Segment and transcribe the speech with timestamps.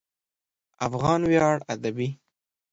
[0.87, 2.09] افغان ویاړ ادبي